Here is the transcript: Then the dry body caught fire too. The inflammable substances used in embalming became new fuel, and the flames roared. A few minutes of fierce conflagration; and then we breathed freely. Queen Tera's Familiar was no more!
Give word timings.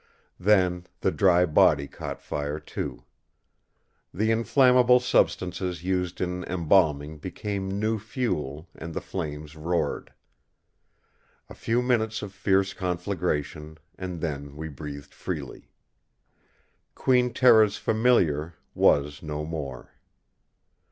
Then 0.39 0.87
the 1.01 1.11
dry 1.11 1.45
body 1.45 1.87
caught 1.87 2.23
fire 2.23 2.59
too. 2.59 3.03
The 4.11 4.31
inflammable 4.31 4.99
substances 4.99 5.83
used 5.83 6.19
in 6.19 6.43
embalming 6.45 7.19
became 7.19 7.77
new 7.79 7.99
fuel, 7.99 8.67
and 8.73 8.95
the 8.95 8.99
flames 8.99 9.55
roared. 9.55 10.11
A 11.49 11.53
few 11.53 11.83
minutes 11.83 12.23
of 12.23 12.33
fierce 12.33 12.73
conflagration; 12.73 13.77
and 13.95 14.21
then 14.21 14.55
we 14.55 14.69
breathed 14.69 15.13
freely. 15.13 15.69
Queen 16.95 17.31
Tera's 17.31 17.77
Familiar 17.77 18.55
was 18.73 19.21
no 19.21 19.45
more! 19.45 19.91